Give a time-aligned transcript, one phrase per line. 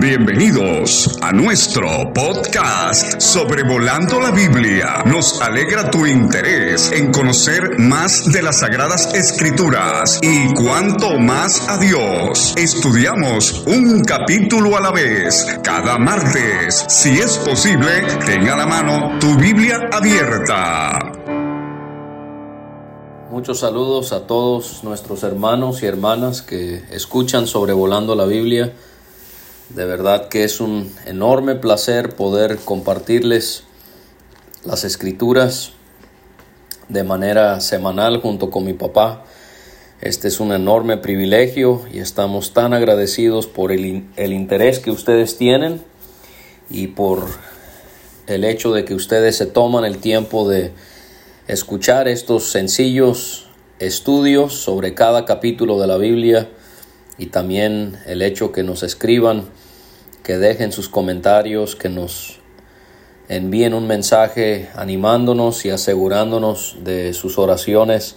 [0.00, 5.02] Bienvenidos a nuestro podcast Sobrevolando la Biblia.
[5.04, 11.76] Nos alegra tu interés en conocer más de las Sagradas Escrituras y cuanto más a
[11.76, 12.54] Dios.
[12.56, 16.86] Estudiamos un capítulo a la vez cada martes.
[16.88, 20.98] Si es posible, tenga a la mano tu Biblia abierta.
[23.30, 28.72] Muchos saludos a todos nuestros hermanos y hermanas que escuchan Sobrevolando la Biblia.
[29.74, 33.62] De verdad que es un enorme placer poder compartirles
[34.64, 35.74] las escrituras
[36.88, 39.22] de manera semanal junto con mi papá.
[40.00, 45.80] Este es un enorme privilegio y estamos tan agradecidos por el, interés que ustedes tienen
[46.68, 47.28] y por
[48.26, 50.72] el hecho de que ustedes se toman el tiempo de
[51.46, 53.46] escuchar estos sencillos
[53.78, 56.48] estudios sobre cada capítulo de la Biblia
[57.20, 59.44] y también el hecho que nos escriban
[60.22, 62.38] que dejen sus comentarios, que nos
[63.28, 68.16] envíen un mensaje animándonos y asegurándonos de sus oraciones.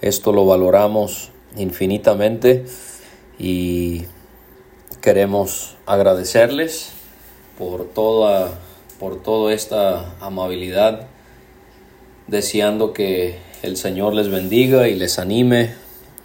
[0.00, 2.64] Esto lo valoramos infinitamente
[3.38, 4.06] y
[5.00, 6.90] queremos agradecerles
[7.56, 8.58] por toda
[8.98, 11.06] por toda esta amabilidad,
[12.26, 15.70] deseando que el Señor les bendiga y les anime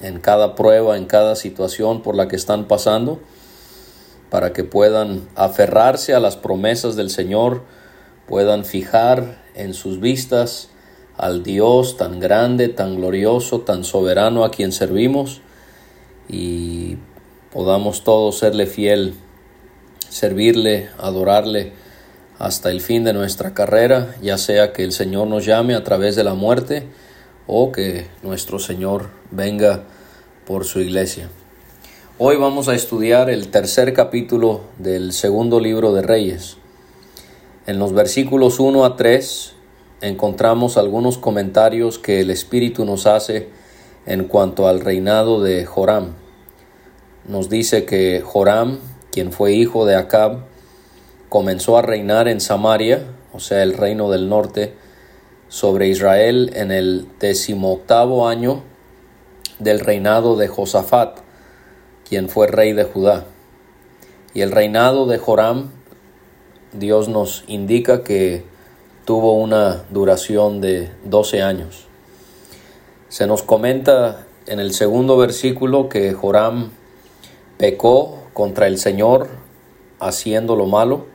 [0.02, 3.20] en cada prueba, en cada situación por la que están pasando
[4.30, 7.62] para que puedan aferrarse a las promesas del Señor,
[8.28, 10.70] puedan fijar en sus vistas
[11.16, 15.42] al Dios tan grande, tan glorioso, tan soberano a quien servimos
[16.28, 16.98] y
[17.54, 19.14] podamos todos serle fiel,
[20.10, 21.72] servirle, adorarle
[22.38, 26.16] hasta el fin de nuestra carrera, ya sea que el Señor nos llame a través
[26.18, 26.88] de la muerte
[27.48, 29.84] o que nuestro Señor venga
[30.46, 31.30] por su iglesia.
[32.18, 36.58] Hoy vamos a estudiar el tercer capítulo del segundo libro de Reyes.
[37.68, 39.54] En los versículos 1 a 3
[40.02, 43.50] encontramos algunos comentarios que el Espíritu nos hace
[44.06, 46.14] en cuanto al reinado de Joram.
[47.28, 48.80] Nos dice que Joram,
[49.12, 50.46] quien fue hijo de Acab,
[51.28, 54.76] comenzó a reinar en Samaria, o sea, el reino del norte,
[55.50, 58.64] sobre Israel en el decimoctavo año
[59.60, 61.20] del reinado de Josafat
[62.08, 63.26] quien fue rey de Judá.
[64.34, 65.72] Y el reinado de Joram,
[66.74, 68.44] Dios nos indica que
[69.06, 71.88] tuvo una duración de 12 años.
[73.10, 76.72] Se nos comenta en el segundo versículo que Joram
[77.58, 79.30] pecó contra el Señor
[80.00, 81.06] haciendo lo malo,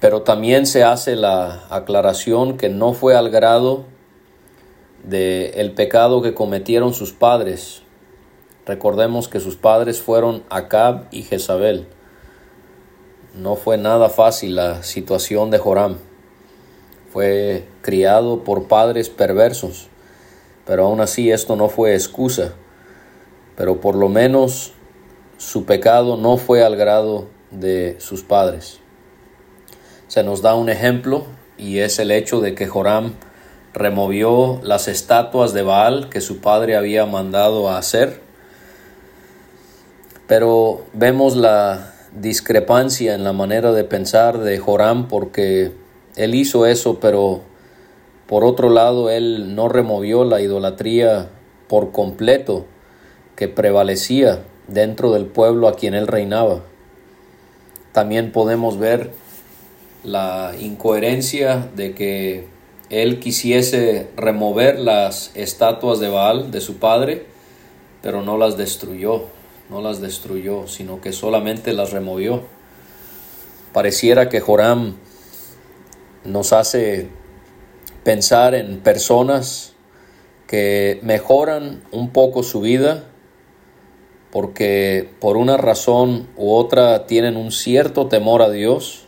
[0.00, 3.84] pero también se hace la aclaración que no fue al grado
[5.04, 7.82] de el pecado que cometieron sus padres,
[8.68, 11.86] Recordemos que sus padres fueron Acab y Jezabel.
[13.34, 15.96] No fue nada fácil la situación de Joram.
[17.10, 19.88] Fue criado por padres perversos,
[20.66, 22.56] pero aún así esto no fue excusa.
[23.56, 24.74] Pero por lo menos
[25.38, 28.80] su pecado no fue al grado de sus padres.
[30.08, 31.24] Se nos da un ejemplo
[31.56, 33.14] y es el hecho de que Joram
[33.78, 38.28] removió las estatuas de Baal que su padre había mandado a hacer
[40.28, 45.72] pero vemos la discrepancia en la manera de pensar de Joram porque
[46.16, 47.40] él hizo eso, pero
[48.26, 51.30] por otro lado él no removió la idolatría
[51.66, 52.66] por completo
[53.36, 56.60] que prevalecía dentro del pueblo a quien él reinaba.
[57.92, 59.12] También podemos ver
[60.04, 62.46] la incoherencia de que
[62.90, 67.26] él quisiese remover las estatuas de Baal de su padre,
[68.02, 69.24] pero no las destruyó
[69.68, 72.42] no las destruyó, sino que solamente las removió.
[73.72, 74.96] Pareciera que Joram
[76.24, 77.08] nos hace
[78.02, 79.74] pensar en personas
[80.46, 83.04] que mejoran un poco su vida
[84.30, 89.04] porque por una razón u otra tienen un cierto temor a Dios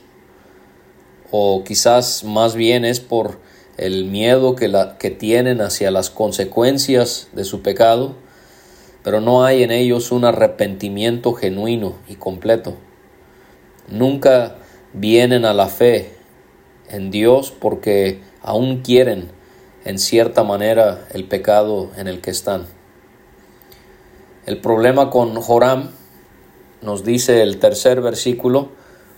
[1.31, 3.39] o quizás más bien es por
[3.81, 8.15] el miedo que, la, que tienen hacia las consecuencias de su pecado
[9.03, 12.75] pero no hay en ellos un arrepentimiento genuino y completo.
[13.89, 14.57] Nunca
[14.93, 16.13] vienen a la fe
[16.89, 19.31] en Dios porque aún quieren
[19.85, 22.67] en cierta manera el pecado en el que están.
[24.47, 25.91] El problema con Joram,
[26.83, 28.69] nos dice el tercer versículo,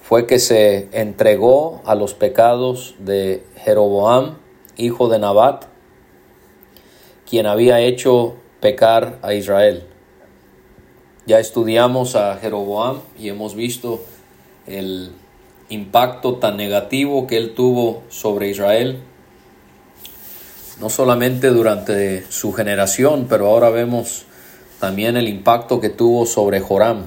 [0.00, 4.36] fue que se entregó a los pecados de Jeroboam,
[4.76, 5.64] hijo de Nabat,
[7.28, 9.84] quien había hecho pecar a Israel.
[11.26, 14.02] Ya estudiamos a Jeroboam y hemos visto
[14.66, 15.12] el
[15.68, 19.00] impacto tan negativo que él tuvo sobre Israel,
[20.80, 24.24] no solamente durante su generación, pero ahora vemos
[24.80, 27.04] también el impacto que tuvo sobre Joram.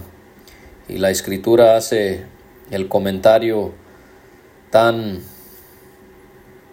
[0.87, 2.25] Y la escritura hace
[2.71, 3.73] el comentario
[4.69, 5.21] tan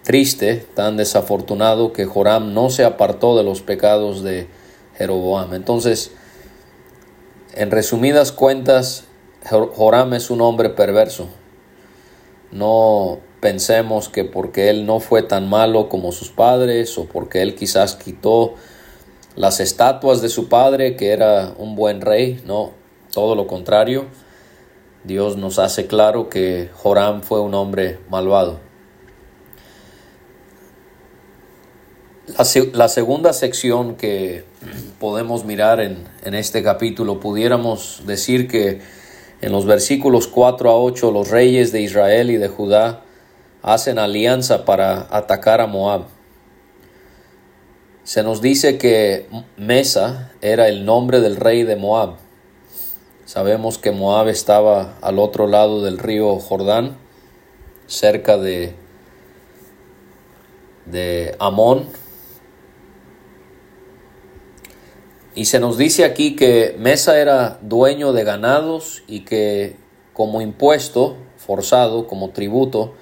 [0.02, 4.48] triste, tan desafortunado, que Joram no se apartó de los pecados de
[4.96, 5.54] Jeroboam.
[5.54, 6.12] Entonces,
[7.54, 9.04] en resumidas cuentas,
[9.48, 11.28] Joram es un hombre perverso.
[12.50, 17.54] No pensemos que porque él no fue tan malo como sus padres o porque él
[17.54, 18.54] quizás quitó
[19.34, 22.70] las estatuas de su padre, que era un buen rey, no,
[23.12, 24.06] todo lo contrario.
[25.04, 28.71] Dios nos hace claro que Joram fue un hombre malvado.
[32.38, 34.44] La, segunda sección que
[34.98, 38.80] podemos mirar en, en, este capítulo, pudiéramos decir que
[39.42, 43.02] en los versículos 4 a 8 los reyes de Israel y de Judá
[43.60, 46.04] hacen alianza para atacar a Moab.
[48.04, 52.14] Se nos dice que Mesa era el nombre del rey de Moab.
[53.26, 56.96] Sabemos que Moab estaba al otro lado del río Jordán,
[57.86, 58.74] cerca de,
[60.86, 61.86] de Amón,
[65.34, 69.76] Y se nos dice aquí que Mesa era dueño de ganados y que
[70.12, 72.94] como impuesto forzado, como tributo,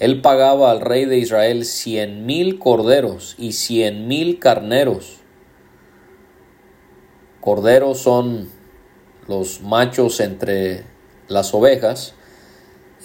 [0.00, 5.18] él pagaba al rey de Israel cien mil corderos y cien mil carneros.
[7.40, 8.50] Corderos son
[9.28, 10.84] los machos entre
[11.28, 12.14] las ovejas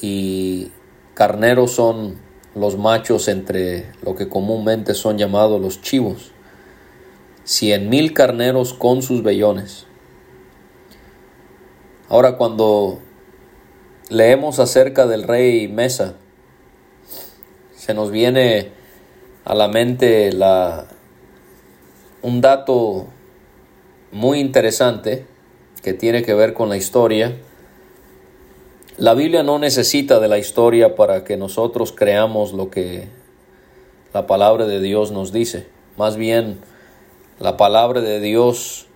[0.01, 0.71] y
[1.13, 2.17] carneros son
[2.55, 6.33] los machos entre lo que comúnmente son llamados los chivos
[7.43, 9.85] cien mil carneros con sus vellones.
[12.09, 12.99] Ahora cuando
[14.09, 16.15] leemos acerca del rey Mesa,
[17.75, 18.71] se nos viene
[19.45, 20.87] a la mente la,
[22.21, 23.07] un dato
[24.11, 25.25] muy interesante
[25.81, 27.35] que tiene que ver con la historia.
[28.97, 33.09] La Biblia no necesita de la historia para que nosotros creamos lo que
[34.13, 35.67] la palabra de Dios nos dice.
[35.97, 36.59] Más bien,
[37.43, 38.87] la palabra de Dios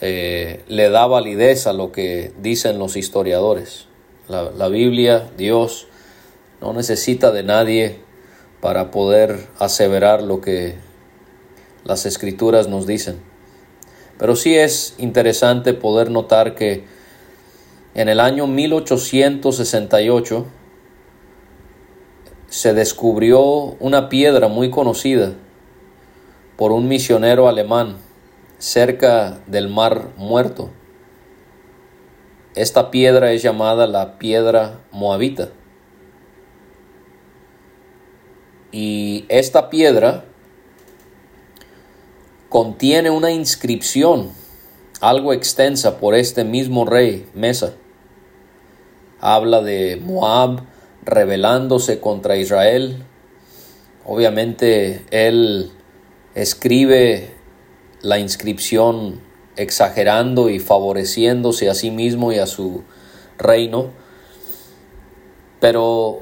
[0.00, 3.86] eh, le da validez a lo que dicen los historiadores.
[4.26, 5.86] La, la Biblia, Dios,
[6.60, 8.00] no necesita de nadie
[8.60, 10.74] para poder aseverar lo que
[11.84, 13.20] las escrituras nos dicen.
[14.18, 16.82] Pero sí es interesante poder notar que
[17.94, 20.46] en el año 1868
[22.48, 23.40] se descubrió
[23.78, 25.34] una piedra muy conocida
[26.58, 27.98] por un misionero alemán
[28.58, 30.70] cerca del Mar Muerto.
[32.56, 35.50] Esta piedra es llamada la piedra moabita.
[38.72, 40.24] Y esta piedra
[42.48, 44.32] contiene una inscripción
[45.00, 47.74] algo extensa por este mismo rey Mesa.
[49.20, 50.62] Habla de Moab
[51.04, 53.04] rebelándose contra Israel.
[54.04, 55.70] Obviamente él
[56.38, 57.30] escribe
[58.00, 59.20] la inscripción
[59.56, 62.84] exagerando y favoreciéndose a sí mismo y a su
[63.38, 63.90] reino.
[65.60, 66.20] Pero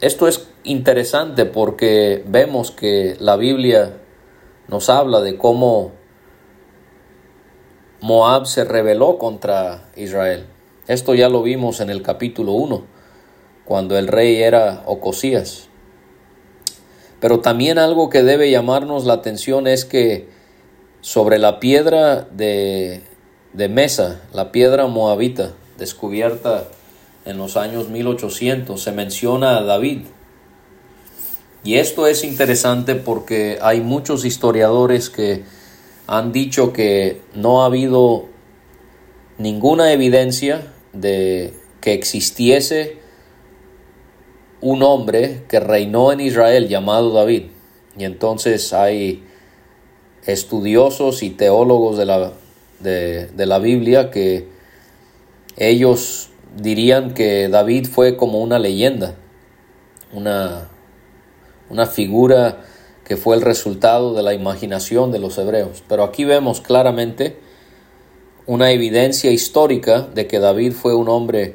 [0.00, 3.98] esto es interesante porque vemos que la Biblia
[4.68, 5.92] nos habla de cómo
[8.00, 10.46] Moab se rebeló contra Israel.
[10.86, 12.84] Esto ya lo vimos en el capítulo 1,
[13.64, 15.68] cuando el rey era Ocosías.
[17.20, 20.28] Pero también algo que debe llamarnos la atención es que
[21.00, 23.02] sobre la piedra de,
[23.52, 26.64] de Mesa, la piedra moabita, descubierta
[27.24, 30.00] en los años 1800, se menciona a David.
[31.64, 35.44] Y esto es interesante porque hay muchos historiadores que
[36.06, 38.26] han dicho que no ha habido
[39.38, 42.98] ninguna evidencia de que existiese
[44.60, 47.44] un hombre que reinó en Israel llamado David.
[47.98, 49.24] Y entonces hay
[50.26, 52.32] estudiosos y teólogos de la,
[52.80, 54.48] de, la Biblia que
[55.56, 59.14] ellos dirían que David fue como una leyenda,
[60.12, 60.68] una,
[61.70, 62.64] una figura
[63.04, 65.84] que fue el resultado de la imaginación de los hebreos.
[65.88, 67.38] Pero aquí vemos claramente
[68.46, 71.54] una evidencia histórica de que David fue un hombre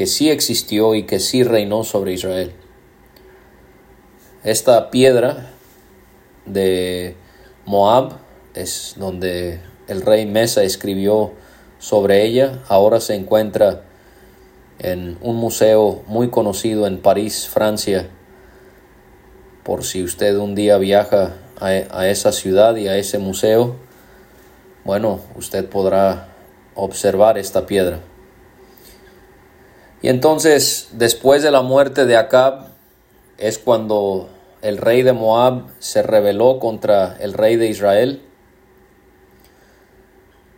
[0.00, 2.52] que sí existió y que sí reinó sobre Israel.
[4.44, 5.50] Esta piedra
[6.46, 7.16] de
[7.66, 8.14] Moab
[8.54, 11.32] es donde el rey Mesa escribió
[11.78, 13.82] sobre ella, ahora se encuentra
[14.78, 18.08] en un museo muy conocido en París, Francia,
[19.64, 23.76] por si usted un día viaja a, esa ciudad y a ese museo,
[24.82, 26.28] bueno, usted podrá
[26.74, 28.00] observar esta piedra.
[30.02, 32.68] Y entonces, después de la muerte de Acab,
[33.38, 34.28] es cuando
[34.62, 38.22] el rey de Moab se rebeló contra el rey de Israel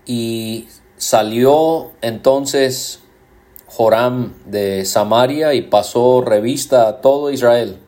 [0.05, 3.01] y salió entonces
[3.67, 7.79] Joram de Samaria y pasó revista a todo Israel.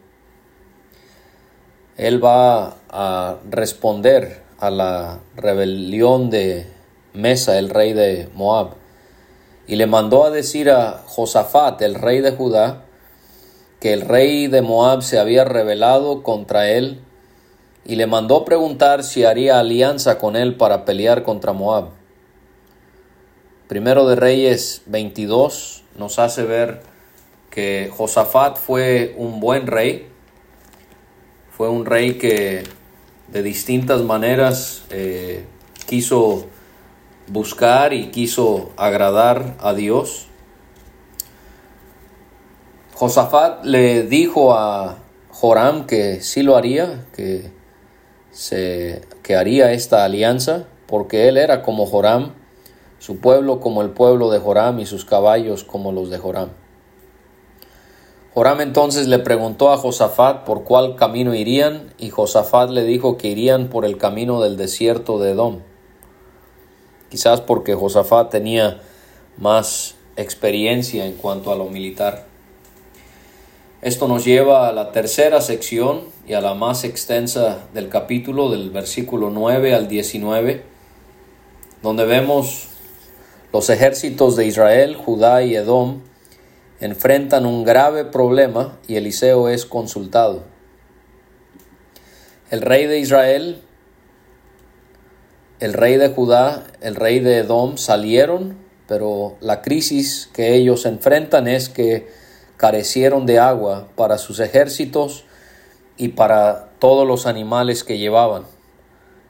[1.97, 6.67] Él va a responder a la rebelión de
[7.13, 8.75] Mesa, el rey de Moab,
[9.67, 12.85] y le mandó a decir a Josafat, el rey de Judá,
[13.81, 17.01] que el rey de Moab se había rebelado contra él
[17.85, 21.91] y le mandó preguntar si haría alianza con él para pelear contra Moab.
[23.69, 26.83] Primero de Reyes 22 nos hace ver
[27.51, 30.09] que Josafat fue un buen rey,
[31.51, 32.65] fue un rey que
[33.29, 35.45] de distintas maneras eh,
[35.87, 36.47] quiso
[37.29, 40.27] buscar y quiso agradar a Dios.
[42.95, 44.99] Josafat le dijo a
[45.31, 47.51] Joram que sí lo haría, que,
[48.31, 52.35] se, que haría esta alianza, porque él era como Joram,
[52.99, 56.51] su pueblo como el pueblo de Joram y sus caballos como los de Joram.
[58.33, 63.29] Joram entonces le preguntó a Josafat por cuál camino irían y Josafat le dijo que
[63.29, 65.61] irían por el camino del desierto de Edom.
[67.15, 68.81] Quizás porque Josafat tenía
[69.39, 72.25] más experiencia en cuanto a lo militar.
[73.83, 78.71] Esto nos lleva a la tercera sección y a la más extensa del capítulo del
[78.71, 80.65] versículo 9 al 19,
[81.85, 82.67] donde vemos
[83.53, 86.01] los ejércitos de Israel, Judá y Edom
[86.81, 90.43] enfrentan un grave problema y Eliseo es consultado.
[92.51, 93.63] El rey de Israel,
[95.61, 98.59] el rey de Judá, el rey de Edom salieron,
[98.89, 102.09] pero la crisis que ellos enfrentan es que
[102.57, 105.25] carecieron de agua para sus ejércitos
[105.97, 108.45] y para todos los animales que llevaban.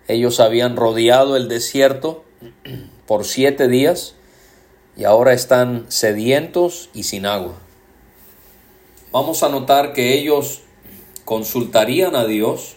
[0.08, 2.24] Ellos habían rodeado el desierto
[3.06, 4.14] por siete días
[4.96, 7.54] y ahora están sedientos y sin agua.
[9.12, 10.62] Vamos a notar que ellos
[11.24, 12.76] consultarían a Dios,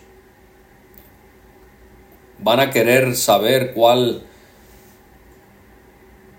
[2.39, 4.23] van a querer saber cuál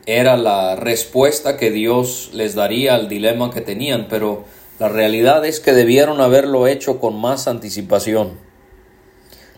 [0.06, 4.44] era la respuesta que Dios les daría al dilema que tenían, pero
[4.78, 8.38] la realidad es que debieron haberlo hecho con más anticipación.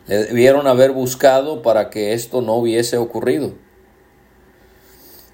[0.06, 3.52] debieron haber buscado para que esto no hubiese ocurrido.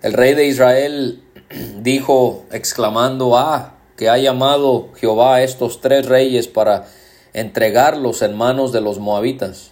[0.02, 1.22] El rey de Israel
[1.80, 6.86] dijo, exclamando, ah, que ha llamado Jehová a estos tres reyes para
[7.32, 9.70] entregarlos en manos de los moabitas.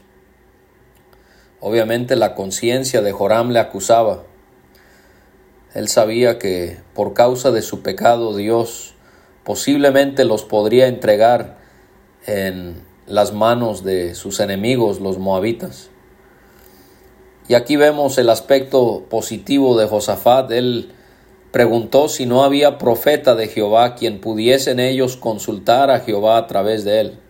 [1.66, 4.25] Obviamente la conciencia de Joram le acusaba.
[5.73, 8.92] Él sabía que por causa de su pecado Dios
[9.44, 11.56] posiblemente los podría entregar
[12.26, 15.88] en las manos de sus enemigos, los moabitas.
[17.49, 20.50] Y aquí vemos el aspecto positivo de Josafat.
[20.50, 20.92] Él
[21.50, 26.85] preguntó si no había profeta de Jehová quien pudiesen ellos consultar a Jehová a través
[26.85, 27.24] de él.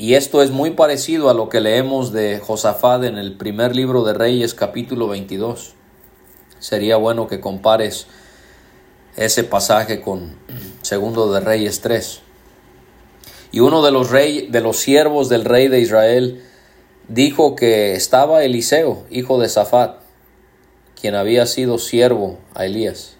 [0.00, 4.04] Y esto es muy parecido a lo que leemos de Josafat en el primer libro
[4.04, 5.74] de Reyes capítulo 22.
[6.60, 8.06] Sería bueno que compares
[9.16, 10.36] ese pasaje con
[10.82, 12.20] segundo de Reyes 3.
[13.50, 16.44] Y uno de los, rey, de los siervos del rey de Israel
[17.08, 19.96] dijo que estaba Eliseo, hijo de Safat,
[21.00, 23.17] quien había sido siervo a Elías.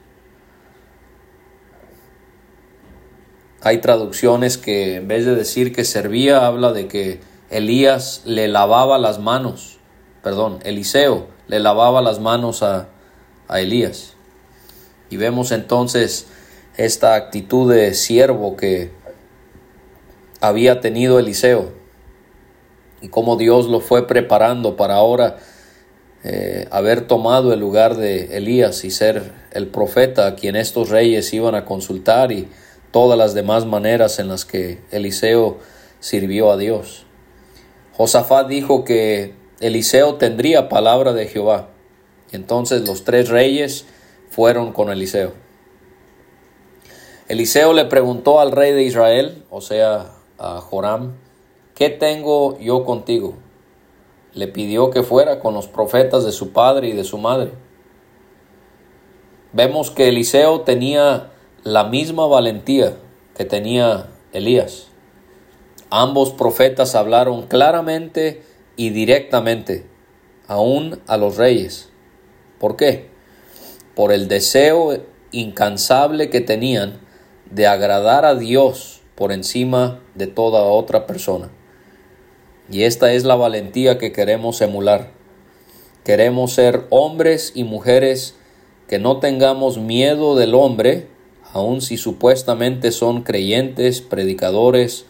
[3.69, 7.21] Hay traducciones que en vez de decir que servía, habla de que
[7.51, 9.77] Elías le lavaba las manos,
[10.23, 12.89] perdón, Eliseo le lavaba las manos a,
[13.47, 14.15] a Elías.
[15.11, 16.29] Y vemos entonces
[16.79, 18.91] esta actitud de siervo que
[20.41, 21.75] había tenido Eliseo
[23.03, 25.37] y cómo Dios lo fue preparando para ahora
[26.25, 31.35] eh, haber tomado el lugar de Elías y ser el profeta a quien estos reyes
[31.35, 32.49] iban a consultar y
[32.91, 35.59] todas las demás maneras en las que Eliseo
[36.01, 37.07] sirvió a Dios.
[37.97, 41.69] Josafat dijo que Eliseo tendría palabra de Jehová.
[42.33, 43.87] Entonces los tres reyes
[44.31, 45.33] fueron con Eliseo.
[47.29, 51.15] Eliseo le preguntó al rey de Israel, o sea, a Joram,
[51.75, 53.35] ¿qué tengo yo contigo?
[54.33, 57.53] Le pidió que fuera con los profetas de su padre y de su madre.
[59.53, 61.33] vemos que Eliseo tenía
[61.65, 62.97] la misma valentía
[63.37, 64.89] que tenía Elías.
[65.91, 68.43] Ambos profetas hablaron claramente
[68.77, 69.87] y directamente,
[70.47, 71.89] aún a los reyes.
[72.59, 73.09] ¿Por qué?
[73.95, 77.01] Por el deseo incansable que tenían
[77.51, 81.51] de agradar a Dios por encima de toda otra persona.
[82.71, 85.11] Y esta es la valentía que queremos emular.
[86.05, 88.35] Queremos ser hombres y mujeres
[88.87, 91.09] que no tengamos miedo del hombre,
[91.53, 95.07] aun si supuestamente son creyentes, predicadores,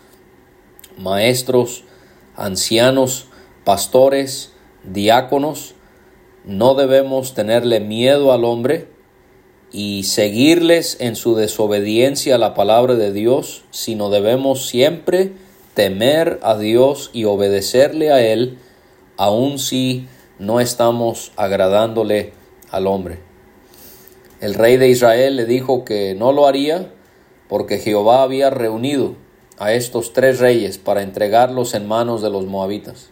[0.97, 1.85] maestros,
[2.37, 3.27] ancianos,
[3.65, 4.53] pastores,
[4.85, 5.75] diáconos.
[6.45, 8.89] No debemos tenerle miedo al hombre
[9.71, 15.33] y seguirles en su desobediencia a la palabra de Dios, sino debemos siempre
[15.75, 18.59] temer a Dios y obedecerle a Él,
[19.17, 22.33] aun si no estamos agradándole
[22.71, 23.28] al hombre.
[24.41, 26.93] El rey de Israel le dijo que no lo haría
[27.49, 29.17] porque Jehová había reunido
[29.59, 33.11] a estos tres reyes para entregarlos en manos de los moabitas.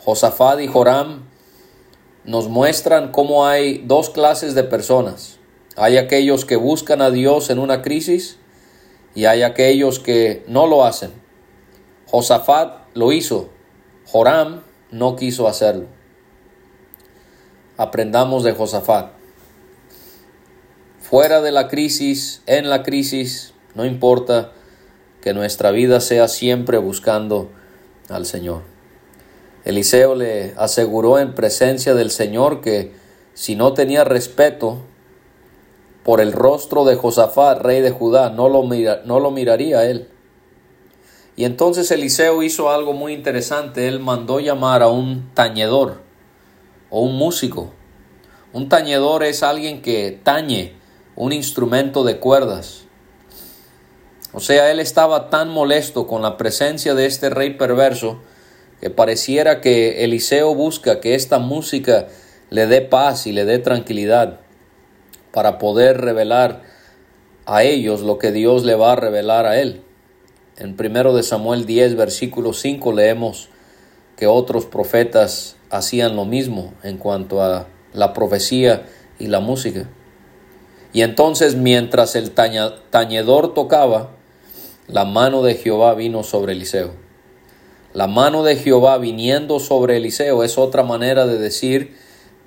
[0.00, 1.24] Josafat y Joram
[2.24, 5.38] nos muestran cómo hay dos clases de personas.
[5.76, 8.38] Hay aquellos que buscan a Dios en una crisis
[9.14, 11.10] y hay aquellos que no lo hacen.
[12.06, 13.48] Josafat lo hizo,
[14.04, 15.86] Joram no quiso hacerlo.
[17.78, 19.17] Aprendamos de Josafat.
[21.08, 24.52] Fuera de la crisis, en la crisis, no importa
[25.22, 27.48] que nuestra vida sea siempre buscando
[28.10, 28.60] al Señor.
[29.64, 32.92] Eliseo le aseguró en presencia del Señor que
[33.32, 34.82] si no tenía respeto
[36.02, 38.64] por el rostro de Josafat, rey de Judá, no lo,
[39.06, 40.08] no lo miraría él.
[41.36, 43.88] Y entonces Eliseo hizo algo muy interesante.
[43.88, 46.02] Él mandó llamar a un tañedor
[46.90, 47.70] o un músico.
[48.52, 50.77] Un tañedor es alguien que tañe
[51.18, 52.84] un instrumento de cuerdas.
[54.32, 58.20] O sea, él estaba tan molesto con la presencia de este rey perverso
[58.80, 62.06] que pareciera que Eliseo busca que esta música
[62.50, 64.38] le dé paz y le dé tranquilidad
[65.32, 66.62] para poder revelar
[67.46, 69.82] a ellos lo que Dios le va a revelar a él.
[70.56, 73.48] En 1 de Samuel 10, versículo 5 leemos
[74.16, 78.86] que otros profetas hacían lo mismo en cuanto a la profecía
[79.18, 79.88] y la música.
[80.98, 84.16] Y entonces mientras el tañedor tocaba,
[84.88, 86.90] la mano de Jehová vino sobre Eliseo.
[87.94, 91.94] La mano de Jehová viniendo sobre Eliseo es otra manera de decir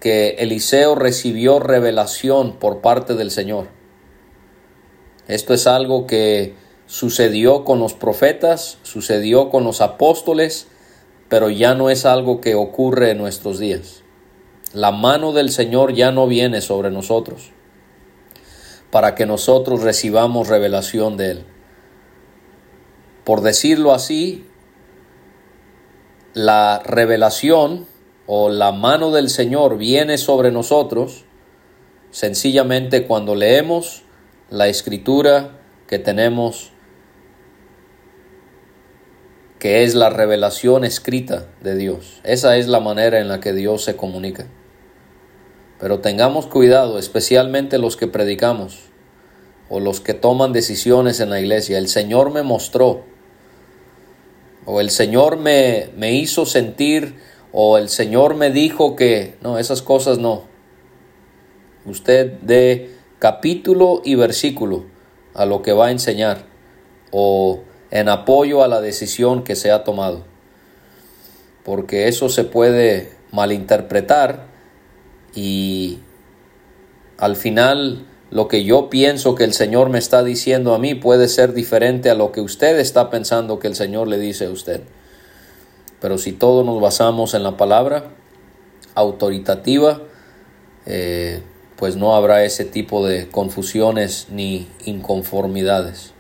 [0.02, 3.70] que Eliseo recibió revelación por parte del Señor.
[5.30, 6.54] Esto es algo que
[6.88, 10.68] sucedió con los profetas, sucedió con los apóstoles,
[11.30, 14.04] pero ya no es algo que ocurre en nuestros días.
[14.74, 17.54] La mano del Señor ya no viene sobre nosotros
[18.92, 21.46] para que nosotros recibamos revelación de Él.
[23.24, 24.46] Por decirlo así,
[26.34, 27.88] la revelación
[28.28, 31.26] o la mano del Señor viene sobre nosotros
[32.12, 34.04] sencillamente cuando leemos
[34.50, 36.72] la escritura que tenemos,
[39.60, 42.20] que es la revelación escrita de Dios.
[42.24, 44.48] Esa es la manera en la que Dios se comunica.
[45.82, 48.84] Pero tengamos cuidado, especialmente los que predicamos
[49.68, 51.80] o los que toman decisiones en la iglesia.
[51.80, 53.04] El Señor me mostró,
[54.66, 57.16] o el Señor me, me hizo sentir,
[57.52, 59.38] o el Señor me dijo que...
[59.42, 60.44] No, esas cosas no.
[61.86, 64.86] Usted dé capítulo y versículo
[65.34, 66.46] a lo que va a enseñar,
[67.10, 70.26] o en apoyo a la decisión que se ha tomado.
[71.64, 74.51] Porque eso se puede malinterpretar
[75.34, 76.00] y
[77.18, 81.28] al final lo que yo pienso que el Señor me está diciendo a mí puede
[81.28, 84.82] ser diferente a lo que usted está pensando que el Señor le dice a usted.
[86.00, 88.06] Pero si todos nos basamos en la palabra
[88.96, 90.02] autoritativa,
[90.86, 91.42] eh,
[91.76, 96.14] pues no habrá ese tipo de confusiones ni inconformidades.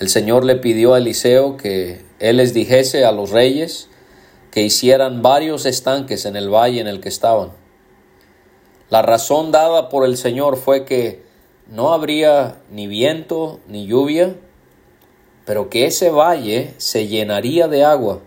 [0.00, 3.88] El Señor le pidió a Eliseo que él les dijese a los reyes
[4.50, 7.63] que hicieran varios estanques en el valle en el que estaban
[8.90, 11.22] la razón dada por el Señor fue que
[11.70, 14.34] no habría ni viento ni lluvia,
[15.46, 18.20] pero que ese valle se llenaría de agua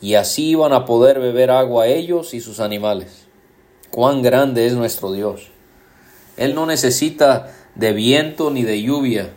[0.00, 3.26] y así iban a poder beber agua ellos y sus animales.
[3.90, 5.50] Cuán grande es nuestro Dios.
[6.36, 9.30] Él no necesita de viento ni de lluvia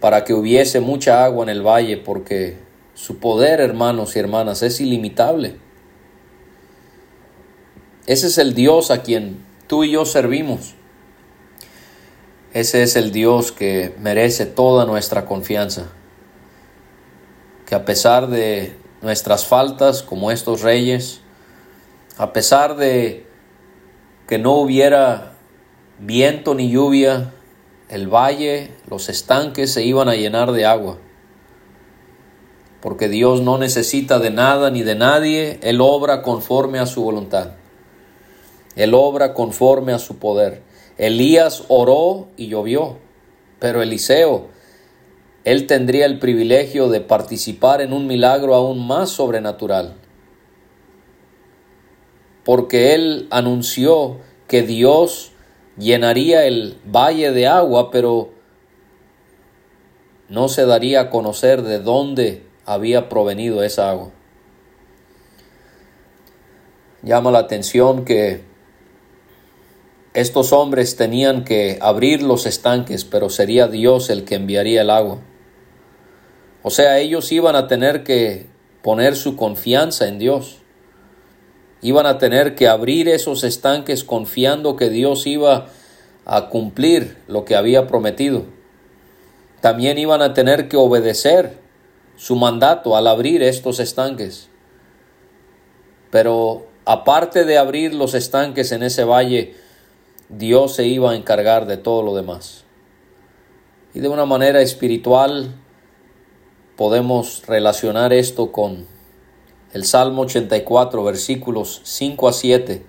[0.00, 2.58] para que hubiese mucha agua en el valle, porque
[2.94, 5.56] su poder, hermanos y hermanas, es ilimitable.
[8.10, 10.74] Ese es el Dios a quien tú y yo servimos.
[12.52, 15.86] Ese es el Dios que merece toda nuestra confianza.
[17.66, 21.20] Que a pesar de nuestras faltas como estos reyes,
[22.18, 23.28] a pesar de
[24.26, 25.34] que no hubiera
[26.00, 27.32] viento ni lluvia,
[27.88, 30.98] el valle, los estanques se iban a llenar de agua.
[32.80, 37.50] Porque Dios no necesita de nada ni de nadie, Él obra conforme a su voluntad.
[38.76, 40.62] Él obra conforme a su poder.
[40.96, 42.98] Elías oró y llovió,
[43.58, 44.48] pero Eliseo,
[45.44, 49.94] él tendría el privilegio de participar en un milagro aún más sobrenatural,
[52.44, 55.32] porque él anunció que Dios
[55.78, 58.30] llenaría el valle de agua, pero
[60.28, 64.10] no se daría a conocer de dónde había provenido esa agua.
[67.02, 68.49] Llama la atención que
[70.12, 75.20] estos hombres tenían que abrir los estanques, pero sería Dios el que enviaría el agua.
[76.62, 78.46] O sea, ellos iban a tener que
[78.82, 80.58] poner su confianza en Dios.
[81.80, 85.68] Iban a tener que abrir esos estanques confiando que Dios iba
[86.26, 88.44] a cumplir lo que había prometido.
[89.60, 91.58] También iban a tener que obedecer
[92.16, 94.48] su mandato al abrir estos estanques.
[96.10, 99.54] Pero aparte de abrir los estanques en ese valle,
[100.30, 102.64] Dios se iba a encargar de todo lo demás.
[103.94, 105.56] Y de una manera espiritual
[106.76, 108.86] podemos relacionar esto con
[109.72, 112.86] el Salmo 84, versículos 5 a 7,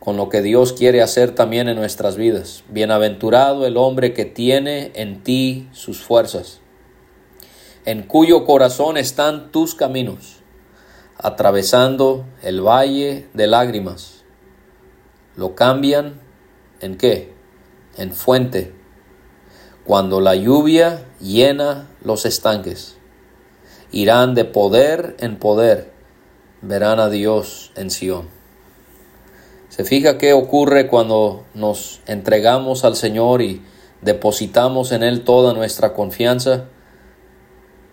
[0.00, 2.64] con lo que Dios quiere hacer también en nuestras vidas.
[2.70, 6.62] Bienaventurado el hombre que tiene en ti sus fuerzas,
[7.84, 10.36] en cuyo corazón están tus caminos,
[11.18, 14.15] atravesando el valle de lágrimas
[15.36, 16.20] lo cambian
[16.80, 17.32] en qué?
[17.96, 18.74] En fuente.
[19.84, 22.96] Cuando la lluvia llena los estanques,
[23.92, 25.92] irán de poder en poder,
[26.62, 28.28] verán a Dios en Sión.
[29.68, 33.62] ¿Se fija qué ocurre cuando nos entregamos al Señor y
[34.00, 36.64] depositamos en Él toda nuestra confianza?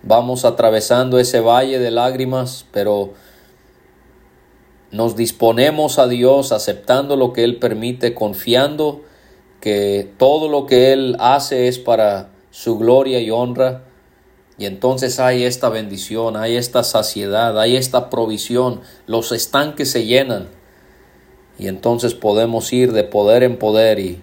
[0.02, 3.14] Vamos atravesando ese valle de lágrimas, pero
[4.94, 9.02] nos disponemos a Dios aceptando lo que Él permite, confiando
[9.60, 13.86] que todo lo que Él hace es para su gloria y honra.
[14.60, 20.50] Y entonces hay esta bendición, hay esta saciedad, hay esta provisión, los estanques se llenan.
[21.58, 24.22] Y entonces podemos ir de poder en poder y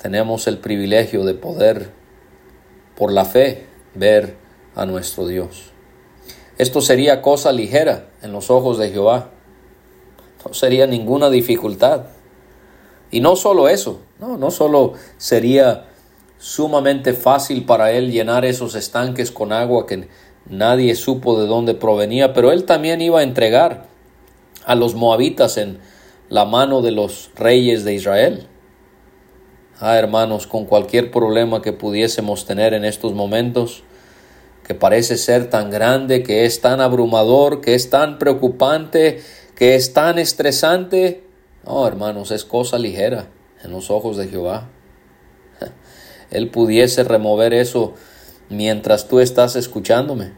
[0.00, 1.90] tenemos el privilegio de poder,
[2.96, 4.36] por la fe, ver
[4.74, 5.72] a nuestro Dios.
[6.56, 9.32] Esto sería cosa ligera en los ojos de Jehová
[10.46, 12.02] no sería ninguna dificultad.
[13.10, 15.86] Y no solo eso, no, no solo sería
[16.38, 20.08] sumamente fácil para él llenar esos estanques con agua que
[20.48, 23.86] nadie supo de dónde provenía, pero él también iba a entregar
[24.64, 25.78] a los moabitas en
[26.28, 28.46] la mano de los reyes de Israel.
[29.80, 33.82] Ah, hermanos, con cualquier problema que pudiésemos tener en estos momentos,
[34.66, 39.22] que parece ser tan grande, que es tan abrumador, que es tan preocupante,
[39.56, 41.24] que es tan estresante,
[41.66, 43.30] no, hermanos, es cosa ligera
[43.64, 44.68] en los ojos de Jehová.
[46.30, 47.94] Él pudiese remover eso
[48.50, 50.32] mientras tú estás escuchándome.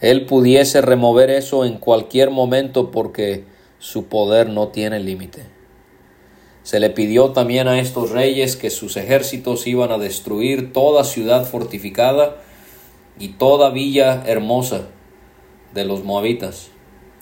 [0.00, 3.44] Él pudiese remover eso en cualquier momento porque
[3.78, 5.44] su poder no tiene límite.
[6.64, 11.44] Se le pidió también a estos reyes que sus ejércitos iban a destruir toda ciudad
[11.44, 12.42] fortificada
[13.18, 14.88] y toda villa hermosa
[15.72, 16.71] de los moabitas.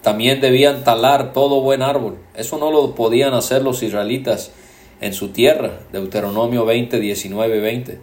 [0.01, 2.17] También debían talar todo buen árbol.
[2.35, 4.51] Eso no lo podían hacer los israelitas
[4.99, 5.79] en su tierra.
[5.91, 7.99] Deuteronomio 20, 19, 20.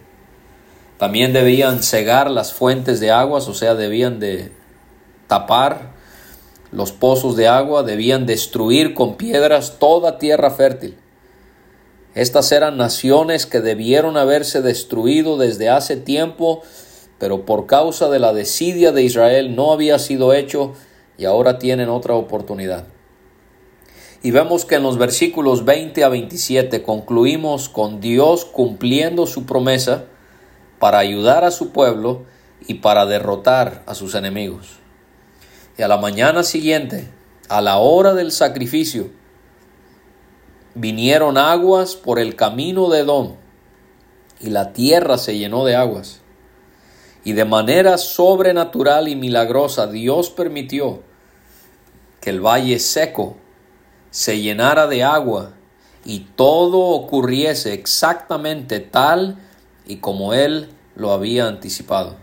[0.97, 4.51] También debían cegar las fuentes de aguas, o sea, debían de
[5.27, 5.93] tapar
[6.71, 10.97] los pozos de agua, debían destruir con piedras toda tierra fértil.
[12.15, 16.63] Estas eran naciones que debieron haberse destruido desde hace tiempo,
[17.17, 20.73] pero por causa de la desidia de Israel no había sido hecho
[21.19, 22.85] y ahora tienen otra oportunidad.
[24.23, 30.05] Y vemos que en los versículos 20 a 27 concluimos con Dios cumpliendo su promesa
[30.79, 32.23] para ayudar a su pueblo
[32.67, 34.77] y para derrotar a sus enemigos.
[35.77, 37.09] Y a la mañana siguiente,
[37.49, 39.09] a la hora del sacrificio,
[40.73, 43.35] vinieron aguas por el camino de Edom,
[44.39, 46.21] y la tierra se llenó de aguas.
[47.25, 51.08] Y de manera sobrenatural y milagrosa Dios permitió
[52.29, 53.37] el valle seco
[54.11, 55.53] se llenara de agua
[56.05, 59.37] y todo ocurriese exactamente tal
[59.85, 62.15] y como él lo había anticipado.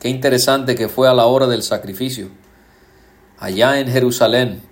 [0.00, 2.30] Qué interesante que fue a la hora del sacrificio.
[3.38, 4.62] Allá en Jerusalén,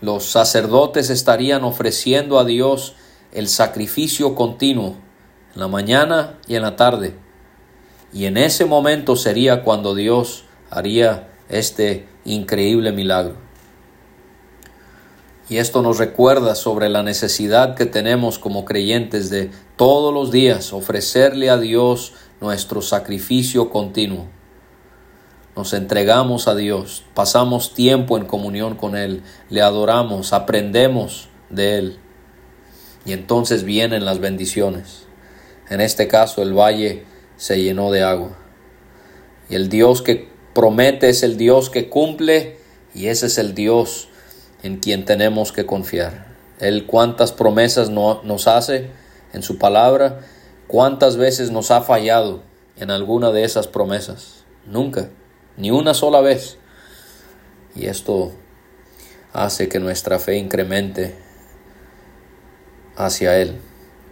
[0.00, 2.94] los sacerdotes estarían ofreciendo a Dios
[3.32, 4.96] el sacrificio continuo
[5.54, 7.14] en la mañana y en la tarde.
[8.12, 13.36] Y en ese momento sería cuando Dios haría este increíble milagro.
[15.48, 20.72] Y esto nos recuerda sobre la necesidad que tenemos como creyentes de todos los días
[20.72, 24.26] ofrecerle a Dios nuestro sacrificio continuo.
[25.54, 31.98] Nos entregamos a Dios, pasamos tiempo en comunión con Él, le adoramos, aprendemos de Él.
[33.06, 35.06] Y entonces vienen las bendiciones.
[35.70, 37.04] En este caso el valle
[37.36, 38.36] se llenó de agua.
[39.48, 42.56] Y el Dios que promete es el Dios que cumple
[42.94, 44.08] y ese es el Dios
[44.62, 46.34] en quien tenemos que confiar.
[46.60, 48.88] Él cuántas promesas no, nos hace
[49.34, 50.20] en su palabra,
[50.66, 52.40] cuántas veces nos ha fallado
[52.78, 54.44] en alguna de esas promesas.
[54.64, 55.10] Nunca,
[55.58, 56.56] ni una sola vez.
[57.74, 58.32] Y esto
[59.34, 61.18] hace que nuestra fe incremente
[62.96, 63.58] hacia Él.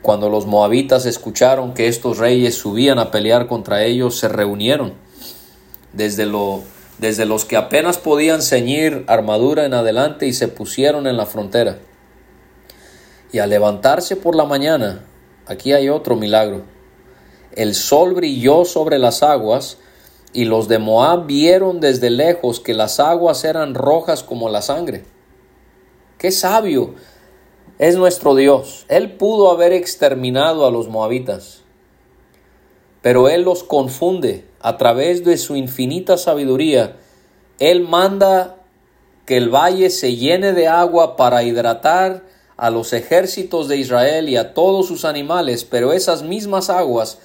[0.03, 5.03] Cuando los moabitas escucharon que estos reyes subían a pelear contra ellos, se reunieron
[5.95, 6.27] desde
[6.99, 11.79] desde los que apenas podían ceñir armadura en adelante y se pusieron en la frontera.
[13.33, 15.05] Y al levantarse por la mañana,
[15.47, 16.63] aquí hay otro milagro.
[17.53, 19.79] El sol brilló sobre las aguas,
[20.33, 25.05] y los de Moab vieron desde lejos que las aguas eran rojas como la sangre.
[26.19, 26.95] ¡Qué sabio
[27.79, 28.85] es nuestro Dios!
[28.89, 31.63] Él pudo haber exterminado a los moabitas,
[33.01, 36.97] pero Él los confunde a través de su infinita sabiduría,
[37.59, 38.57] Él manda
[39.27, 42.25] que el valle se llene de agua para hidratar
[42.57, 47.19] a los ejércitos de Israel y a todos sus animales, pero esas mismas aguas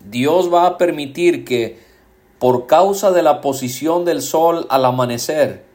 [0.00, 1.84] Dios va a permitir que
[2.38, 5.66] por causa de la posición del sol al amanecer,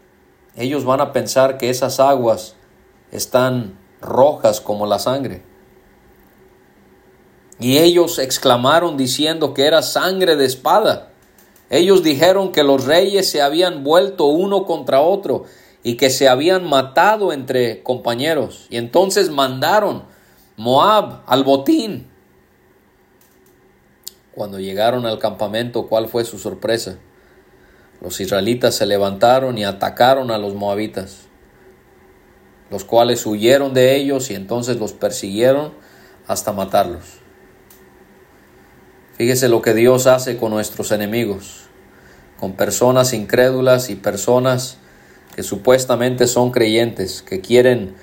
[0.55, 2.55] ellos van a pensar que esas aguas
[3.11, 5.43] están rojas como la sangre.
[7.59, 11.10] Y ellos exclamaron diciendo que era sangre de espada.
[11.71, 15.45] Ellos dijeron que los reyes se habían vuelto uno contra otro
[15.83, 18.67] y que se habían matado entre compañeros.
[18.69, 20.03] Y entonces mandaron
[20.57, 22.09] Moab al botín.
[24.35, 26.97] Cuando llegaron al campamento, ¿cuál fue su sorpresa?
[28.01, 31.27] Los israelitas se levantaron y atacaron a los moabitas,
[32.69, 35.71] los cuales huyeron de ellos y entonces los persiguieron
[36.27, 37.20] hasta matarlos.
[39.21, 41.65] Fíjese lo que Dios hace con nuestros enemigos,
[42.39, 44.77] con personas incrédulas y personas
[45.35, 47.93] que supuestamente son creyentes, que quieren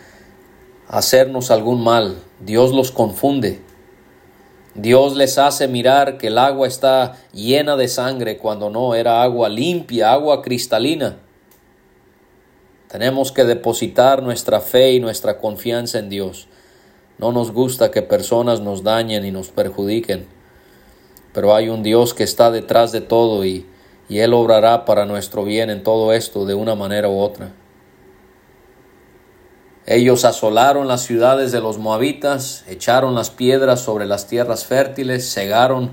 [0.86, 2.18] hacernos algún mal.
[2.38, 3.60] Dios los confunde.
[4.76, 9.48] Dios les hace mirar que el agua está llena de sangre cuando no era agua
[9.48, 11.16] limpia, agua cristalina.
[12.86, 16.46] Tenemos que depositar nuestra fe y nuestra confianza en Dios.
[17.18, 20.37] No nos gusta que personas nos dañen y nos perjudiquen
[21.38, 23.64] pero hay un Dios que está detrás de todo y,
[24.08, 27.52] y Él obrará para nuestro bien en todo esto de una manera u otra.
[29.86, 35.92] Ellos asolaron las ciudades de los moabitas, echaron las piedras sobre las tierras fértiles, cegaron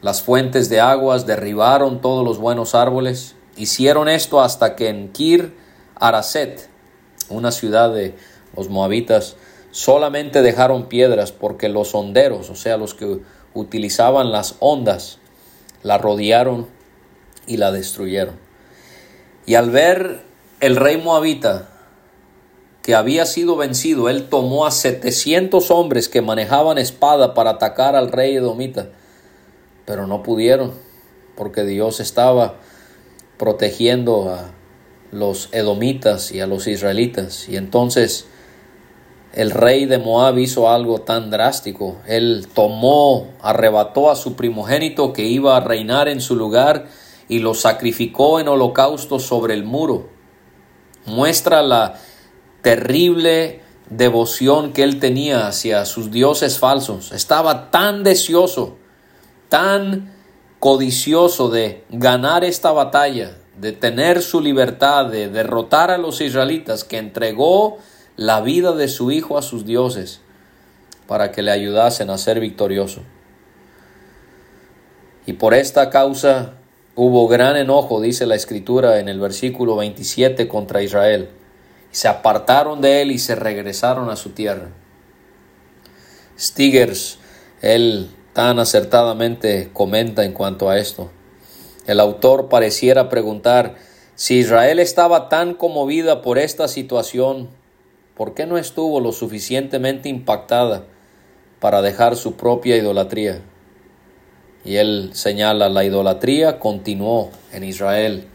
[0.00, 3.34] las fuentes de aguas, derribaron todos los buenos árboles.
[3.58, 5.54] Hicieron esto hasta que en Kir
[5.96, 6.70] Araset,
[7.28, 8.14] una ciudad de
[8.56, 9.36] los moabitas,
[9.70, 13.20] solamente dejaron piedras porque los honderos, o sea, los que
[13.54, 15.18] utilizaban las ondas,
[15.82, 16.68] la rodearon
[17.46, 18.36] y la destruyeron.
[19.46, 20.22] Y al ver
[20.60, 21.68] el rey moabita
[22.82, 28.10] que había sido vencido, él tomó a 700 hombres que manejaban espada para atacar al
[28.10, 28.88] rey edomita,
[29.84, 30.72] pero no pudieron,
[31.36, 32.56] porque Dios estaba
[33.38, 34.50] protegiendo a
[35.12, 37.48] los edomitas y a los israelitas.
[37.48, 38.26] Y entonces
[39.32, 41.96] el rey de Moab hizo algo tan drástico.
[42.06, 46.86] Él tomó, arrebató a su primogénito que iba a reinar en su lugar
[47.28, 50.10] y lo sacrificó en holocausto sobre el muro.
[51.06, 51.94] Muestra la
[52.60, 57.12] terrible devoción que él tenía hacia sus dioses falsos.
[57.12, 58.76] Estaba tan deseoso,
[59.48, 60.12] tan
[60.58, 66.98] codicioso de ganar esta batalla, de tener su libertad, de derrotar a los israelitas, que
[66.98, 67.78] entregó
[68.26, 70.20] la vida de su hijo a sus dioses
[71.08, 73.02] para que le ayudasen a ser victorioso.
[75.26, 76.54] Y por esta causa
[76.94, 81.30] hubo gran enojo, dice la escritura en el versículo 27, contra Israel.
[81.90, 84.68] Se apartaron de él y se regresaron a su tierra.
[86.38, 87.18] Stigers,
[87.60, 91.10] él tan acertadamente comenta en cuanto a esto.
[91.88, 93.74] El autor pareciera preguntar,
[94.14, 97.48] si Israel estaba tan conmovida por esta situación,
[98.16, 100.84] ¿por qué no estuvo lo suficientemente impactada
[101.60, 103.40] para dejar su propia idolatría?
[104.64, 108.26] Y él señala, la idolatría continuó en Israel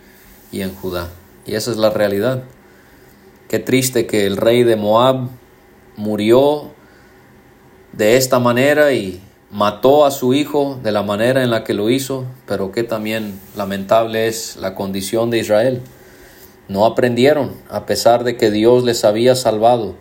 [0.51, 1.09] y en Judá.
[1.45, 2.43] Y esa es la realidad.
[3.47, 5.29] Qué triste que el rey de Moab
[5.95, 6.71] murió
[7.93, 11.89] de esta manera y mató a su hijo de la manera en la que lo
[11.89, 15.81] hizo, pero que también lamentable es la condición de Israel.
[16.67, 19.95] No aprendieron, a pesar de que Dios les había salvado,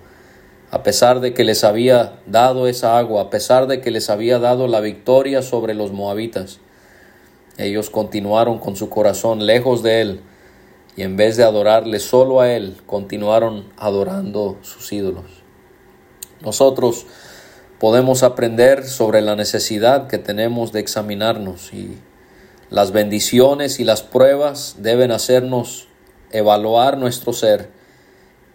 [0.70, 4.40] a pesar de que les había dado esa agua, a pesar de que les había
[4.40, 6.58] dado la victoria sobre los moabitas.
[7.56, 10.20] Ellos continuaron con su corazón lejos de Él
[10.96, 15.24] y en vez de adorarle solo a Él, continuaron adorando sus ídolos.
[16.40, 17.06] Nosotros
[17.78, 21.96] podemos aprender sobre la necesidad que tenemos de examinarnos y
[22.70, 25.86] las bendiciones y las pruebas deben hacernos
[26.30, 27.70] evaluar nuestro ser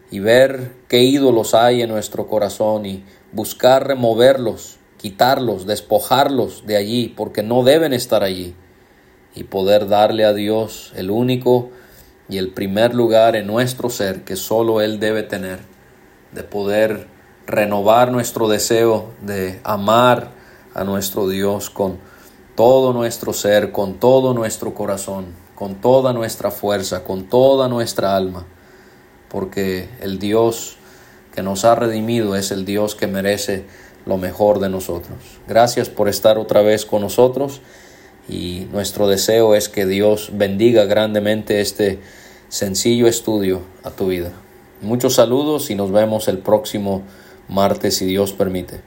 [0.09, 7.07] y ver qué ídolos hay en nuestro corazón y buscar removerlos, quitarlos, despojarlos de allí,
[7.07, 8.53] porque no deben estar allí,
[9.33, 11.69] y poder darle a Dios el único
[12.27, 15.59] y el primer lugar en nuestro ser que solo Él debe tener,
[16.33, 17.07] de poder
[17.47, 20.31] renovar nuestro deseo de amar
[20.73, 21.97] a nuestro Dios con
[22.55, 25.27] todo nuestro ser, con todo nuestro corazón,
[25.61, 28.47] con toda nuestra fuerza, con toda nuestra alma,
[29.29, 30.77] porque el Dios
[31.35, 33.65] que nos ha redimido es el Dios que merece
[34.07, 35.19] lo mejor de nosotros.
[35.47, 37.61] Gracias por estar otra vez con nosotros
[38.27, 41.99] y nuestro deseo es que Dios bendiga grandemente este
[42.49, 44.31] sencillo estudio a tu vida.
[44.81, 47.03] Muchos saludos y nos vemos el próximo
[47.47, 48.81] martes si Dios permite.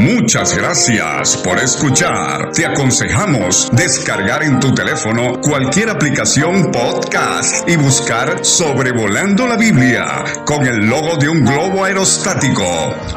[0.00, 2.52] Muchas gracias por escuchar.
[2.52, 10.66] Te aconsejamos descargar en tu teléfono cualquier aplicación podcast y buscar Sobrevolando la Biblia con
[10.66, 12.64] el logo de un globo aerostático.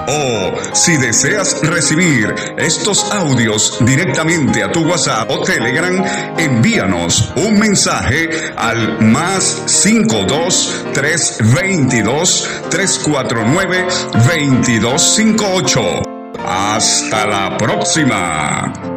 [0.09, 6.03] O si deseas recibir estos audios directamente a tu WhatsApp o Telegram,
[6.37, 16.12] envíanos un mensaje al más 52 322 349 2258.
[16.45, 18.92] Hasta la próxima.